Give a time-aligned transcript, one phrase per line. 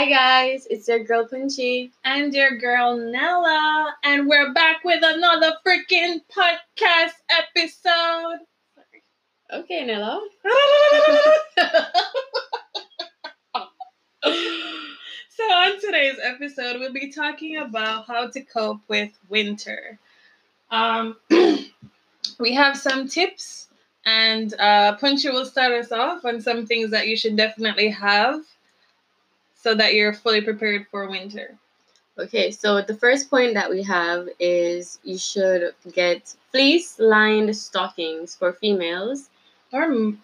[0.00, 1.92] Hi guys, it's your girl Punchy.
[2.06, 8.38] and your girl Nella, and we're back with another freaking podcast episode.
[9.52, 10.26] Okay, Nella.
[14.24, 19.98] so, on today's episode, we'll be talking about how to cope with winter.
[20.70, 21.18] Um,
[22.40, 23.68] we have some tips,
[24.06, 28.40] and uh, Punchy will start us off on some things that you should definitely have
[29.62, 31.56] so that you're fully prepared for winter.
[32.18, 38.34] Okay, so the first point that we have is you should get fleece lined stockings
[38.36, 39.30] for females.
[39.72, 40.20] Or m-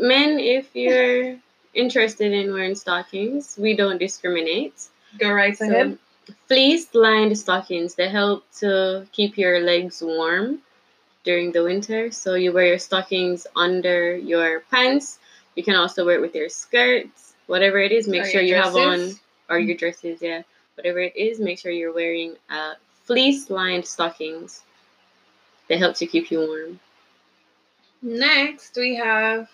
[0.00, 1.38] Men, if you're
[1.74, 4.74] interested in wearing stockings, we don't discriminate.
[5.18, 5.98] go right So, ahead.
[6.48, 10.60] fleece lined stockings, they help to keep your legs warm
[11.24, 12.10] during the winter.
[12.10, 15.18] So you wear your stockings under your pants.
[15.56, 18.08] You can also wear it with your skirts, whatever it is.
[18.08, 19.12] Make Or sure you have on
[19.50, 20.42] or your dresses, yeah.
[20.76, 24.62] Whatever it is, make sure you're wearing uh, fleece lined stockings.
[25.68, 26.80] They help to keep you warm.
[28.00, 29.50] Next, we have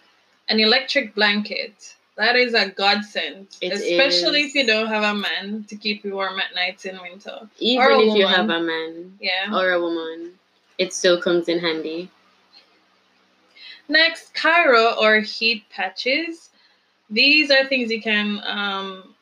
[0.49, 1.97] an electric blanket.
[2.15, 4.51] That is a godsend, It especially is.
[4.51, 7.49] if you don't have a man to keep you warm at nights in winter.
[7.59, 9.53] Even if you have a man Yeah.
[9.53, 10.39] or a woman,
[10.79, 12.11] it still comes in handy.
[13.89, 16.51] Next, kairo or heat patches.
[17.11, 19.15] These are things you can, um,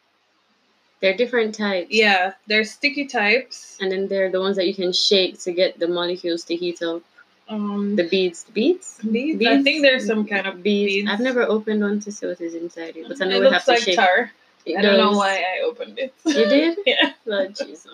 [1.00, 1.88] They're different types.
[1.90, 3.76] yeah, they're sticky types.
[3.80, 6.82] And then they're the ones that you can shake to get the molecules to heat
[6.82, 7.02] up.
[7.48, 8.44] Um, The beads.
[8.52, 8.98] Beads?
[9.08, 9.44] beads.
[9.46, 10.92] I think there's some kind of beads.
[10.94, 11.10] beads.
[11.10, 13.44] I've never opened one to see what is inside it, but I know it we
[13.44, 13.96] have looks to like shake.
[13.96, 14.32] tar.
[14.64, 16.12] It I don't know why I opened it.
[16.24, 16.78] You did?
[16.84, 17.12] yeah.
[17.24, 17.86] Lord Jesus.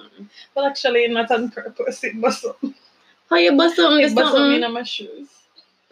[0.55, 2.03] Well, actually, not on purpose.
[2.03, 2.47] It was
[3.29, 4.01] How you bust something?
[4.01, 4.63] it was something?
[4.63, 5.29] in my shoes.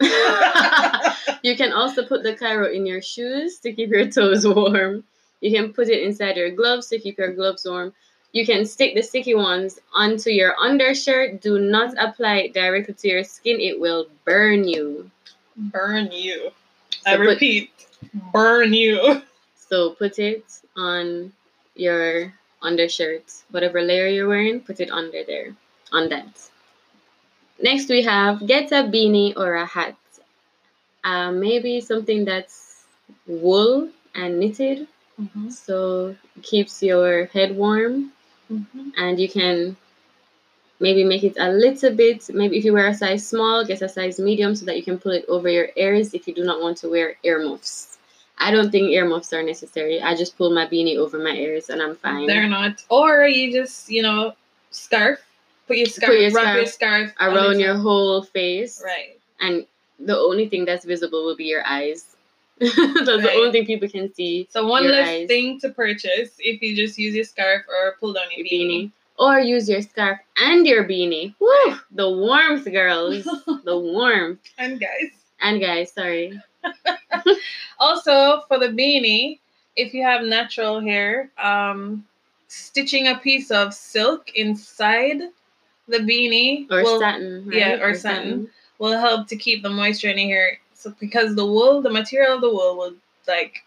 [1.43, 5.03] you can also put the kairo in your shoes to keep your toes warm.
[5.41, 7.93] You can put it inside your gloves to keep your gloves warm.
[8.33, 11.41] You can stick the sticky ones onto your undershirt.
[11.41, 15.09] Do not apply it directly to your skin, it will burn you.
[15.57, 16.51] Burn you.
[17.03, 17.71] So I put- repeat,
[18.31, 19.21] burn you.
[19.55, 20.45] So put it
[20.75, 21.31] on
[21.75, 23.23] your undershirt.
[23.51, 25.55] Whatever layer you're wearing, put it under there.
[25.91, 26.50] On that.
[27.63, 29.95] Next we have get a beanie or a hat.
[31.03, 32.83] Uh, maybe something that's
[33.27, 34.87] wool and knitted.
[35.49, 38.11] So it keeps your head warm
[38.97, 39.77] and you can
[40.79, 43.89] maybe make it a little bit maybe if you wear a size small get a
[43.89, 46.59] size medium so that you can pull it over your ears if you do not
[46.59, 47.99] want to wear earmuffs
[48.39, 51.81] i don't think earmuffs are necessary i just pull my beanie over my ears and
[51.81, 52.83] i'm fine They're not.
[52.89, 54.33] Or you just, you know,
[54.71, 55.19] scarf.
[55.71, 57.81] Put your scarf, your wrap your scarf around your top.
[57.83, 59.19] whole face Right.
[59.39, 59.65] and
[59.99, 62.15] the only thing that's visible will be your eyes
[62.59, 62.73] that's
[63.25, 65.27] the only thing people can see So one less eyes.
[65.27, 68.91] thing to purchase if you just use your scarf or pull down your, your beanie
[69.17, 71.75] or use your scarf and your beanie Woo!
[71.91, 73.23] the warmth girls
[73.63, 75.11] the warmth And guys.
[75.41, 76.39] and guys sorry
[77.79, 79.39] Also for the beanie,
[79.75, 82.05] if you have natural hair, um,
[82.47, 85.21] stitching a piece of silk inside
[85.87, 87.57] the beanie or will, satin right?
[87.57, 88.49] yeah, or satin.
[88.79, 90.59] will help to keep the moisture in your hair.
[90.73, 92.95] So because the wool, the material of the wool will
[93.27, 93.63] like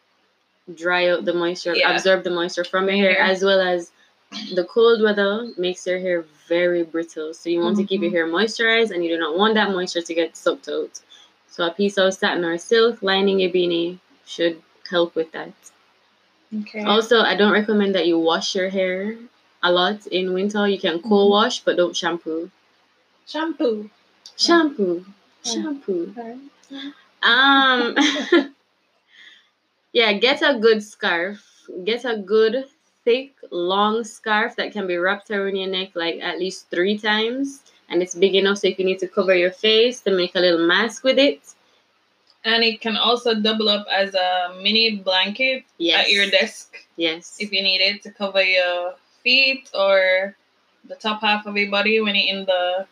[0.74, 1.92] dry out the moisture, Yeah.
[1.94, 3.24] absorb the moisture from your hair, hair.
[3.24, 3.92] as well as
[4.54, 7.34] the cold weather makes your hair very brittle.
[7.34, 8.14] So you want to keep your Mhm.
[8.14, 11.00] hair moisturized, and you do not want that moisture to get soaked out.
[11.48, 14.60] So a piece of satin or silk lining your beanie should
[14.90, 15.52] help with that.
[16.60, 16.84] okay.
[16.84, 19.16] Also, I don't recommend that you wash your hair
[19.64, 20.68] a lot in winter.
[20.68, 21.34] You can cold Mhm.
[21.36, 22.50] wash, but don't shampoo.
[23.26, 23.90] shampoo.
[24.36, 25.04] Shampoo,
[25.44, 25.52] Yeah.
[25.52, 26.14] shampoo.
[27.22, 27.94] Um,
[29.92, 31.40] yeah, get a good scarf.
[31.84, 32.66] Get a good,
[33.04, 37.60] thick, long scarf that can be wrapped around your neck like at least three times.
[37.88, 40.40] And it's big enough so if you need to cover your face, to make a
[40.40, 41.40] little mask with it.
[42.44, 46.06] And it can also double up as a mini blanket Yes.
[46.06, 47.36] at your desk Yes.
[47.40, 48.94] if you need it to cover your
[49.28, 50.36] feet or
[50.86, 52.86] the top half of your body when you're in the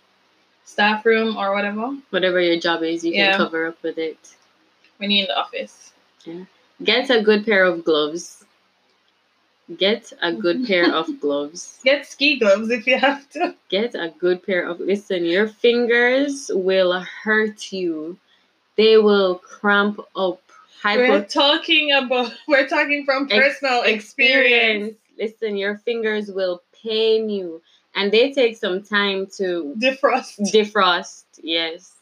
[0.65, 1.97] staff room or whatever.
[2.11, 3.33] Whatever your job is, you Yeah.
[3.33, 4.19] can cover up with it.
[4.97, 5.93] When you're in the office.
[6.25, 6.45] Yeah.
[6.83, 8.45] Get a good pair of gloves.
[9.77, 11.79] Get a good pair of gloves.
[11.85, 13.55] Get ski gloves if you have to.
[13.69, 18.19] Get a good pair of listen, your fingers will hurt you.
[18.77, 20.41] They will cramp up.
[20.85, 24.95] We're talking about we're talking from Ex- personal experience.
[25.19, 27.63] Listen, your fingers will pain you.
[27.95, 30.41] And they take some time to Defrost.
[30.53, 31.25] defrost.
[31.43, 31.93] Yes.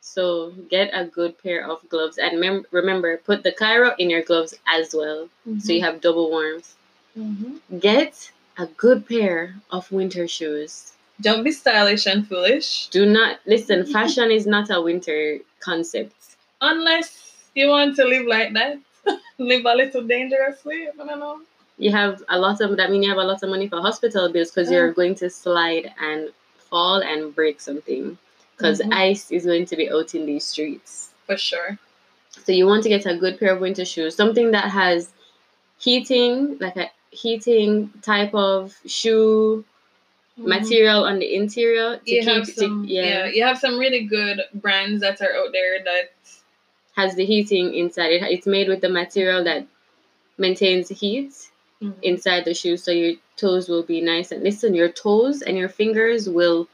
[0.00, 2.16] So get a good pair of gloves.
[2.18, 5.28] And mem- remember, put the kairo in your gloves as well.
[5.58, 6.74] So you have double warmth.
[7.18, 7.78] Mm-hmm.
[7.78, 10.92] get a good pair of winter shoes.
[11.22, 12.88] Don't be stylish and foolish.
[12.88, 16.12] Do not listen, fashion is not a winter concept.
[16.60, 18.78] Unless you want to live like that.
[19.38, 20.88] live a little dangerously.
[20.88, 21.40] I don't know.
[21.78, 24.28] You have a lot of that mean you have a lot of money for hospital
[24.30, 24.78] bills because Yeah.
[24.78, 26.30] you're going to slide and
[26.70, 28.18] fall and break something.
[28.56, 28.92] Because Mhm.
[28.94, 31.10] ice is going to be out in these streets.
[31.26, 31.78] For sure.
[32.44, 35.10] So you want to get a good pair of winter shoes, something that has
[35.78, 39.64] heating, like a heating type of shoe
[40.38, 40.46] Mhm.
[40.46, 43.26] material on the interior to You keep have to- some, yeah, yeah.
[43.26, 46.12] you have some really good brands that are out there that
[46.96, 48.22] has the heating inside it.
[48.22, 49.66] It's made with the material that
[50.38, 51.32] maintains heat
[51.82, 51.94] Mhm.
[52.02, 54.74] inside the shoe, so your toes will be nice and listen.
[54.74, 56.68] Your toes and your fingers will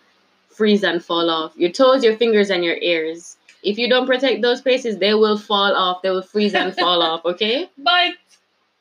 [0.49, 1.53] freeze and fall off.
[1.57, 3.37] Your toes, your fingers, and your ears.
[3.63, 6.03] If you don't protect those places, they will fall off.
[6.03, 7.25] They will freeze and fall off.
[7.25, 7.69] Okay.
[7.79, 8.15] But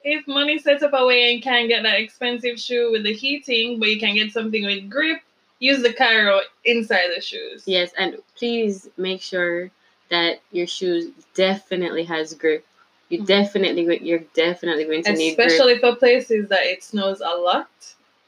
[0.03, 3.79] if money sets up a way and can't get that expensive shoe with the heating,
[3.79, 5.21] but you can get something with grip,
[5.59, 7.63] use the kairo inside the shoes.
[7.67, 9.71] Yes, and please make sure
[10.09, 12.65] that your shoes definitely has grip.
[13.11, 15.47] You definitely you're definitely going to need grip.
[15.47, 17.69] Especially for places that it snows a lot.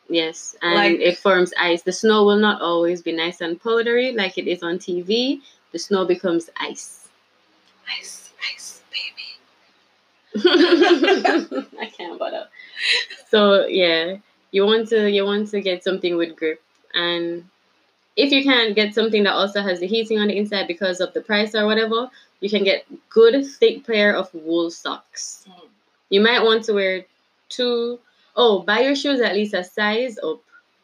[0.10, 1.84] Yes, and Like- it forms ice.
[1.84, 5.42] The snow will not always be nice and powdery like it is on TV.
[5.72, 7.08] The snow becomes ice.
[7.98, 9.30] Ice, ice, baby.
[11.80, 12.38] I can't bother.
[12.38, 14.18] Uh, so yeah,
[14.52, 16.62] you want to you want to get something with grip,
[16.94, 17.46] and
[18.18, 21.14] if you can't get something that also has the heating on the inside because of
[21.14, 22.10] the price or whatever,
[22.44, 25.48] you can get good thick pair of wool socks.
[25.50, 25.68] Mm.
[26.10, 27.06] You might want to wear
[27.50, 28.00] two
[28.36, 30.42] oh buy your shoes at least a size up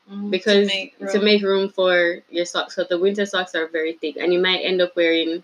[0.10, 1.24] Mm, because to make to room.
[1.30, 2.74] make room for your socks.
[2.76, 5.44] So the winter socks are very thick, and you might end up wearing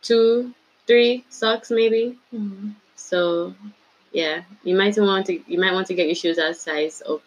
[0.00, 0.54] two,
[0.86, 2.18] three socks maybe.
[2.32, 2.72] Mhm.
[2.96, 3.52] So
[4.12, 7.22] yeah, you might want to you might want to get your shoes a size up.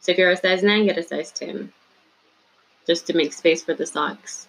[0.00, 1.72] So if you're a size nine, get a size ten,
[2.86, 4.46] just to make space for the socks.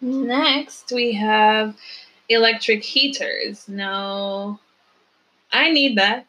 [0.00, 1.76] Next, we have
[2.28, 3.68] electric heaters.
[3.68, 4.60] Now,
[5.52, 6.26] I need that.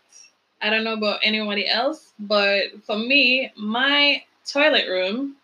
[0.62, 5.36] I don't know about anybody else, but for me, my toilet room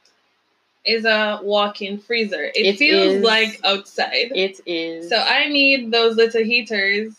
[0.86, 2.44] is a walk-in freezer.
[2.44, 3.24] It, It feels is.
[3.24, 4.32] like outside.
[4.36, 5.10] It is.
[5.10, 7.14] so I need those little heaters.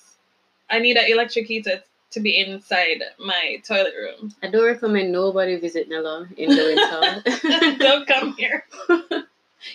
[0.70, 4.32] I need an electric heater to be inside my toilet room.
[4.42, 7.76] I don't recommend nobody visit Nella in the winter.
[7.78, 8.64] Don't come here.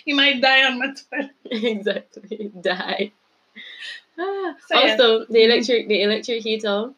[0.04, 1.30] You might die on my toilet.
[1.50, 2.50] exactly.
[2.60, 3.12] Die.
[4.18, 4.80] Ah, So, yeah.
[4.92, 6.92] also, the electric the electric heater.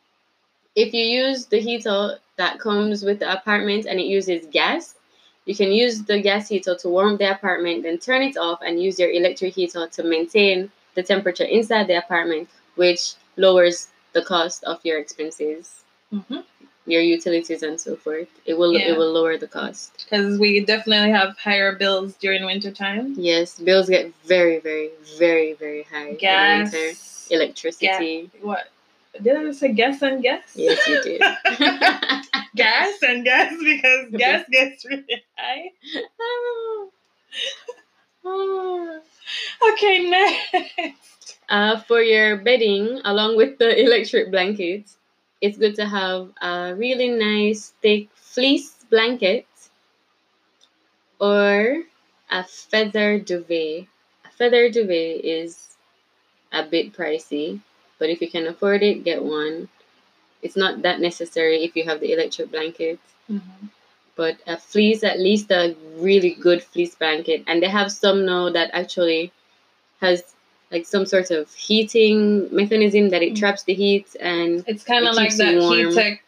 [0.76, 4.94] If you use the heater that comes with the apartment and it uses gas,
[5.46, 8.82] you can use the gas heater to warm the apartment, then turn it off and
[8.82, 14.64] use your electric heater to maintain the temperature inside the apartment, which lowers the cost
[14.64, 16.44] of your expenses, Mhm.
[16.86, 18.28] Your utilities and so forth.
[18.44, 18.88] It will Yeah.
[18.90, 20.04] it will lower the cost.
[20.04, 23.14] because we definitely have higher bills during winter time.
[23.18, 26.96] Yes, bills get very, very, very, very high in Gas, winter.
[27.34, 28.30] Electricity.
[28.40, 28.68] what?
[29.20, 30.42] Did I say gas and gas?
[30.54, 31.20] Yes, you did.
[32.54, 35.70] gas and gas because gas gets really high.
[39.72, 41.38] Okay, next.
[41.48, 44.96] uh, for your bedding, along with the electric blankets,
[45.40, 49.46] it's good to have a really nice thick fleece blanket
[51.20, 51.82] or
[52.30, 53.86] a feather duvet.
[54.24, 55.76] A feather duvet is
[56.52, 57.60] a bit pricey,
[57.98, 59.68] but if you can afford it, get one.
[60.42, 63.00] It's not that necessary if you have the electric blanket.
[63.30, 63.66] Mm-hmm.
[64.16, 67.44] but a fleece, at least a really good fleece blanket.
[67.46, 69.32] And they have some now that actually
[70.00, 70.22] has
[70.70, 73.38] like some sort of heating mechanism that it Mm.
[73.38, 76.18] traps the heat and It's kind It of like that Heattech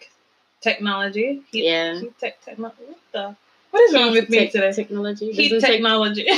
[0.60, 1.42] technology.
[1.50, 1.94] Heat, Yeah.
[2.00, 2.82] Heattech technology.
[2.86, 3.36] What the?
[3.70, 4.72] What is wrong with me tech- today?
[4.72, 5.32] technology.
[5.32, 6.26] Heat Doesn't tech- technology.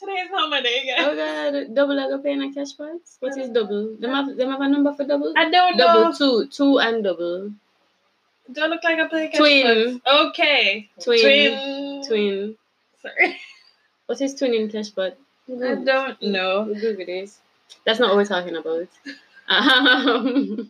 [0.00, 1.52] Today is not my day, oh guys.
[1.52, 3.18] god, double I go paying a cash price?
[3.20, 3.96] What is double?
[3.98, 5.34] Them have them have a number for double?
[5.36, 6.12] I don't Double know.
[6.16, 7.52] two, two and double.
[8.50, 10.00] Do I look like I play catch Twin.
[10.00, 10.30] cards?
[10.30, 10.88] Okay.
[11.04, 11.20] Twin.
[11.20, 12.02] Twin.
[12.08, 12.56] Twin.
[13.02, 13.36] Sorry.
[14.10, 15.14] What is in cash pot?
[15.48, 16.64] I don't know.
[16.64, 17.38] Google this.
[17.86, 18.88] That's not what we're talking about.
[19.46, 20.68] Um,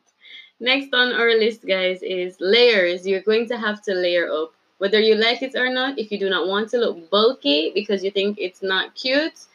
[0.60, 3.06] next on our list, guys, is layers.
[3.06, 4.52] You're going to have to layer up.
[4.76, 8.04] Whether you like it or not, if you do not want to look bulky because
[8.04, 9.46] you think it's not cute,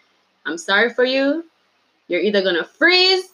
[0.48, 1.46] I'm sorry for you.
[2.08, 3.30] You're either going to freeze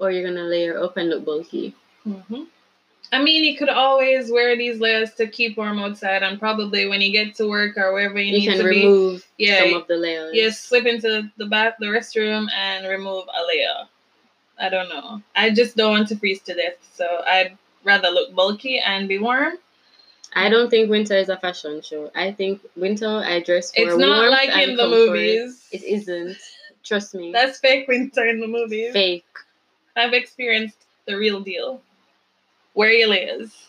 [0.00, 1.76] or you're going to layer up and look bulky.
[2.02, 2.42] hmm
[3.12, 7.00] I mean, you could always wear these layers to keep warm outside, and probably when
[7.00, 9.96] you get to work or wherever you, You, need to be, Yeah, some of the
[9.96, 10.34] layers.
[10.34, 13.88] you slip into the bath, the restroom, and remove a layer.
[14.58, 15.22] I don't know.
[15.36, 19.18] I just don't want to freeze to death, so I'd rather look bulky and be
[19.18, 19.54] warm.
[20.36, 22.10] I don't think winter is a fashion show.
[22.14, 25.68] I think winter I dress for It's not like in the movies.
[25.70, 26.36] It isn't.
[26.82, 27.30] Trust me.
[27.32, 28.92] That's fake winter in the movies.
[28.92, 29.24] fake.
[29.96, 31.80] I've experienced the real deal.
[32.74, 33.68] Wear your layers.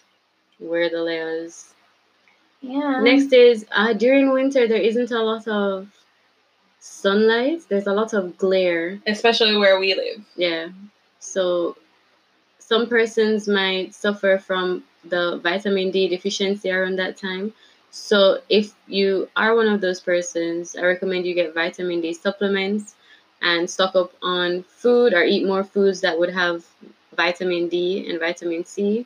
[0.59, 1.74] Wear the layers.
[2.62, 3.01] Yeah.
[3.01, 5.88] Next is uh, during winter there isn't a lot of
[6.79, 7.63] sunlight.
[7.69, 9.00] There's a lot of glare.
[9.07, 10.25] especially where we live.
[10.35, 10.69] Yeah.
[11.19, 11.77] So
[12.59, 17.53] some persons might suffer from the vitamin D deficiency around that time.
[17.91, 22.95] So if you are one of those persons, I recommend you get vitamin D supplements
[23.41, 26.65] and stock up on food or eat more foods that would have
[27.15, 29.05] vitamin D and vitamin C.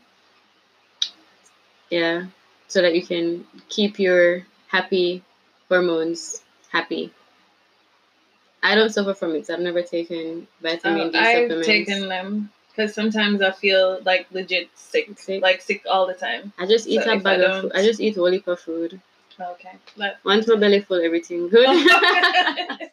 [1.89, 2.25] Yeah.
[2.67, 5.23] So that you can keep your happy
[5.69, 7.11] hormones happy.
[8.61, 9.47] I don't suffer from it.
[9.47, 11.67] So I've never taken vitamin Um, D I've supplements.
[11.67, 15.41] taken them because sometimes I feel like legit sick, Sick?
[15.41, 16.53] like sick all the time.
[16.59, 17.71] I just eat So a bag I of food.
[17.73, 18.99] I just eat whole heap food.
[19.39, 19.71] Okay.
[19.97, 21.67] But- Once my belly full, everything good.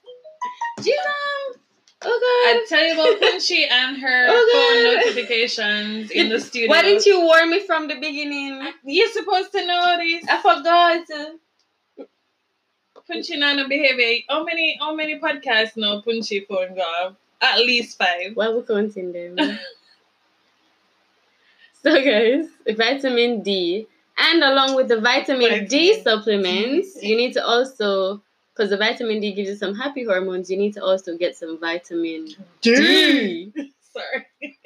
[0.82, 1.45] Jesus!
[2.08, 6.68] Oh I tell you about Punchy and her Oh, phone notifications in the studio.
[6.68, 8.62] Why didn't you warn me from the beginning?
[8.84, 10.24] You're supposed to know this.
[10.28, 11.36] I forgot.
[13.08, 14.22] Punchy Nana behavior.
[14.28, 17.16] How many how many podcasts now Punchy phone go?
[17.40, 18.34] At least five.
[18.34, 19.36] Why are we counting them?
[21.82, 23.86] so guys, vitamin D,
[24.16, 27.08] and along with the vitamin, D supplements, D.
[27.08, 28.22] you need to also,
[28.56, 31.58] because the vitamin D gives you some happy hormones, you need to also get some
[31.60, 32.28] vitamin
[32.62, 33.52] D.
[33.92, 34.58] Sorry.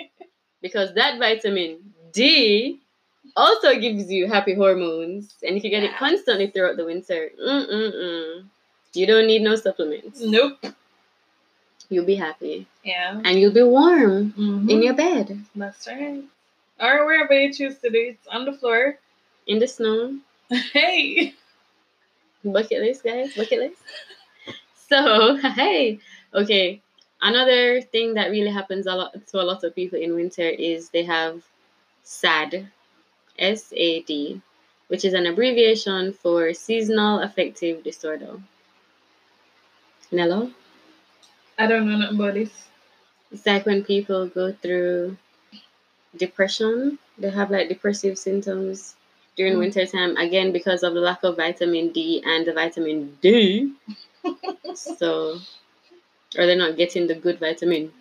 [0.63, 2.79] because that vitamin D
[3.37, 5.35] also gives you happy hormones.
[5.43, 8.45] And if you get it constantly throughout the winter, mm-mm-mm,
[8.95, 10.21] you don't need no supplements.
[10.21, 10.65] Nope.
[11.89, 12.67] You'll be happy.
[12.85, 13.21] Yeah.
[13.25, 14.71] And you'll be warm Mhm.
[14.71, 16.23] in your bed, That's right.
[16.81, 18.15] Or wherever you choose to be.
[18.15, 18.99] It's on the floor.
[19.47, 20.19] in the snow.
[20.73, 21.35] Hey.
[22.45, 23.35] Bucket list, guys.
[23.35, 23.83] Bucket list.
[24.89, 25.99] So, hey.
[26.35, 26.83] Okay.
[27.23, 30.89] Another thing that really happens a lot to a lot of people in winter is
[30.89, 31.43] they have
[32.03, 32.69] SAD,
[33.39, 34.41] S A D,
[34.89, 38.41] which is an abbreviation for seasonal affective disorder.
[40.11, 40.51] Nello?
[41.59, 42.51] I don't know nothing about this.
[43.31, 45.17] It's like when people go through
[46.17, 48.97] depression, they have like depressive symptoms
[49.37, 49.59] during Mm.
[49.59, 53.73] winter time, again, because of the lack of vitamin D and the vitamin D.
[54.75, 55.39] so,
[56.37, 57.93] or they're not getting the good vitamin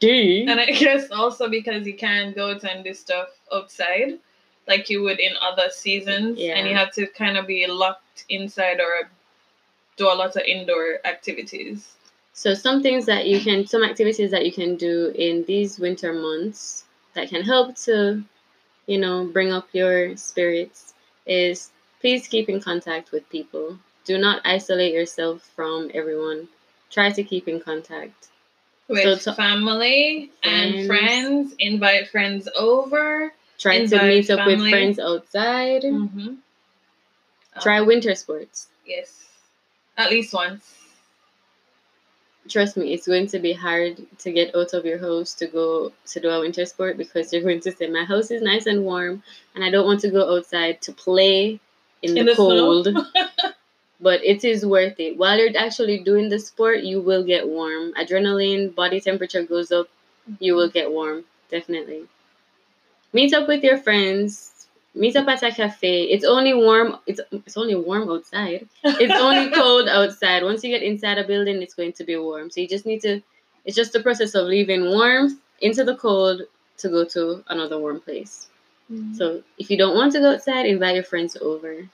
[0.00, 0.46] D.
[0.48, 4.18] And I guess also because you can't go and do stuff outside
[4.66, 6.38] like you would in other seasons.
[6.38, 6.54] Yeah.
[6.56, 9.10] And you have to kind of be locked inside or
[9.96, 11.94] do a lot of indoor activities.
[12.32, 16.12] So some things that you can, some activities that you can do in these winter
[16.12, 18.24] months that can help to,
[18.86, 20.94] you know, bring up your spirits
[21.26, 23.78] is please keep in contact with people.
[24.04, 26.48] Do not isolate yourself from everyone.
[26.90, 28.28] Try to keep in contact.
[28.88, 30.86] With So family and Friends.
[30.86, 33.32] friends, invite friends over.
[33.58, 35.82] Try to meet up with friends outside.
[35.82, 36.34] Mm-hmm.
[37.62, 38.68] Try winter sports.
[38.84, 39.24] Yes.
[39.96, 40.83] At least once.
[42.48, 45.92] Trust me, it's going to be hard to get out of your house to go
[46.06, 48.84] to do a winter sport because you're going to say, My house is nice and
[48.84, 49.22] warm,
[49.54, 51.58] and I don't want to go outside to play
[52.02, 52.88] in, In the, the cold.
[54.00, 55.16] but it is worth it.
[55.16, 57.94] While you're actually doing the sport, you will get warm.
[57.94, 59.88] Adrenaline, body temperature goes up,
[60.38, 62.04] you will get warm, definitely.
[63.14, 64.53] Meet up with your friends.
[64.96, 66.04] Meet up at a cafe.
[66.04, 66.96] It's only warm.
[67.06, 68.68] It's it's only warm outside.
[68.84, 70.44] It's only cold outside.
[70.44, 72.50] Once you get inside a building, it's going to be warm.
[72.50, 73.20] So you just need to.
[73.64, 76.42] It's just the process of leaving warmth into the cold
[76.78, 78.48] to go to another warm place.
[78.90, 79.16] Mm.
[79.16, 81.88] So if you don't want to go outside, invite your friends over.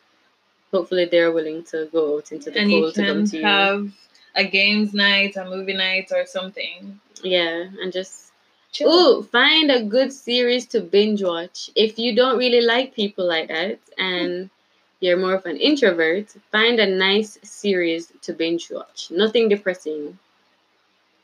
[0.70, 3.42] Hopefully, they're willing to go out into the and cold to come to you.
[3.42, 3.92] have
[4.36, 7.00] a games night, a movie night, or something.
[7.22, 8.29] yeah, and just
[8.72, 8.88] Chill.
[8.88, 11.70] Ooh, find a good series to binge watch.
[11.74, 14.48] If you don't really like people like that and
[15.00, 19.10] you're more of an introvert, find a nice series to binge watch.
[19.10, 20.18] Nothing depressing.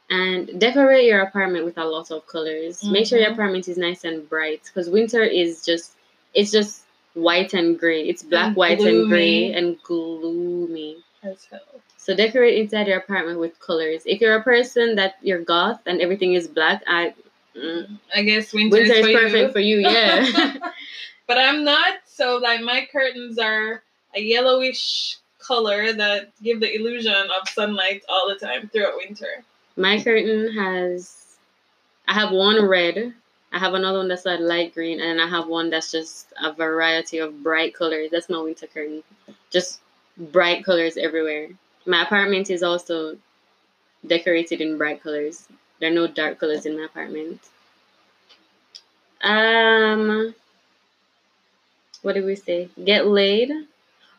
[0.09, 2.83] And decorate your apartment with a lot of colors.
[2.85, 3.35] Make sure your Mhm.
[3.35, 5.93] apartment is nice and bright because winter is just
[6.35, 6.83] it's just
[7.15, 8.07] white and gray.
[8.09, 10.99] It's black, And white, and gray and gloomy.
[11.23, 11.61] As hell.
[11.97, 14.03] So decorate inside your apartment with colors.
[14.07, 17.15] If you're a person that you're goth and everything is black, I
[17.57, 17.95] Mm-hmm.
[18.15, 19.53] I guess winter, winter is is for perfect you.
[19.53, 19.79] for you.
[19.79, 20.57] Yeah.
[21.27, 21.99] but I'm not.
[22.07, 23.83] So like my curtains are
[24.15, 29.45] a yellowish color that give the illusion of sunlight all the time throughout winter.
[29.77, 31.27] My curtain has
[32.09, 33.15] I have one red.
[33.53, 36.53] I have another one that's a light green, and I have one that's just a
[36.53, 38.11] variety of bright colors.
[38.11, 39.03] That's my winter curtain.
[39.51, 39.81] Just
[40.19, 41.49] bright colors everywhere.
[41.87, 43.17] My apartment is also
[44.07, 45.47] decorated in bright colors.
[45.79, 47.41] There are no dark colors in my apartment.
[49.23, 50.35] Um,
[52.03, 52.69] what did we say?
[52.83, 53.51] Get laid.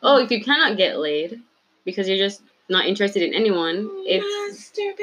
[0.02, 1.40] Oh, if you cannot get laid
[1.84, 4.24] because you're just not interested in anyone, it's.
[4.24, 4.98] Masturbate.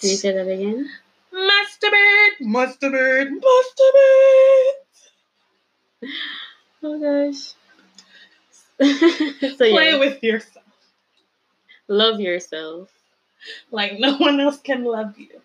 [0.00, 0.90] Can you say that again?
[1.32, 2.40] Masturbate.
[2.40, 3.30] Masturbate.
[3.40, 4.72] Masturbate.
[6.82, 7.54] Oh gosh.
[8.82, 10.62] so Play yeah, with yourself
[11.92, 12.90] love yourself.
[13.70, 15.40] Like no one else can love you.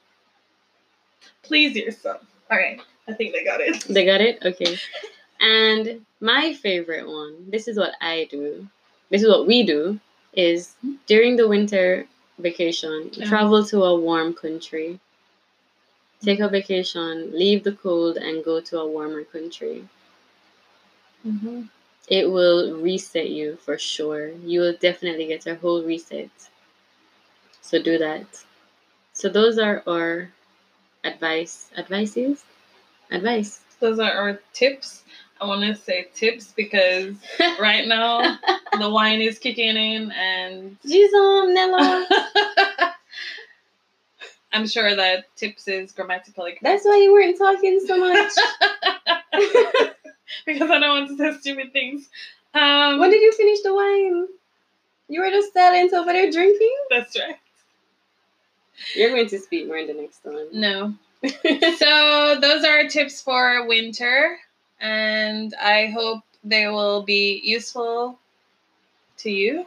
[1.43, 2.21] Please yourself.
[2.51, 2.79] All right.
[3.07, 3.83] I think they got it.
[3.89, 4.39] They got it?
[4.43, 4.77] Okay.
[5.39, 8.67] And my favorite one, this is what I do.
[9.09, 9.99] This is what we do
[10.33, 10.73] is
[11.05, 12.07] during the winter
[12.39, 13.27] vacation, Yeah.
[13.27, 14.99] travel to a warm country.
[16.21, 19.87] Take a vacation, leave the cold and go to a warmer country.
[21.25, 21.63] Mm-hmm.
[22.07, 24.29] It will reset you for sure.
[24.29, 26.29] You will definitely get a whole reset.
[27.67, 28.25] So do that.
[29.11, 30.31] So those are our
[31.03, 32.45] advice advices?
[33.11, 33.59] Advice.
[33.81, 35.03] Those are our tips.
[35.41, 37.17] I want to say tips because
[37.59, 38.39] right now
[38.79, 42.07] the wine is kicking in and Gisam, Nella.
[44.53, 46.63] I'm sure that tips is grammatically correct.
[46.63, 48.31] That's why you weren't talking so much.
[50.45, 52.07] because I don't want to say stupid things.
[52.53, 54.27] Um, when did you finish the wine?
[55.09, 56.75] You were just silent over there drinking?
[56.89, 57.35] that's right.
[58.95, 60.47] You're going to speak more in the next one.
[60.53, 60.93] No.
[61.77, 64.37] so those are tips for winter,
[64.79, 68.19] and I hope they will be useful
[69.17, 69.65] to you,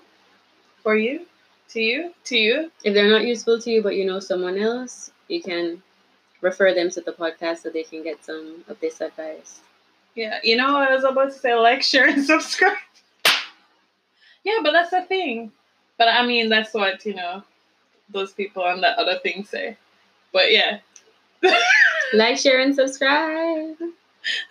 [0.82, 1.26] for you,
[1.70, 2.70] to you, to you.
[2.84, 5.82] if they're not useful to you, but you know someone else, you can
[6.40, 9.60] refer them to the podcast so they can get some of this advice.
[10.14, 12.76] Yeah, you know, I was about to say like, share, and subscribe.
[14.44, 15.52] yeah, but that's the thing.
[15.98, 17.42] But I mean, that's what you know,
[18.12, 19.76] those people and the other things say.
[20.32, 20.78] But yeah.
[22.14, 23.76] like, share, and subscribe.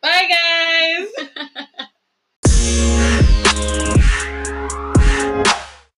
[0.00, 1.08] Bye, guys.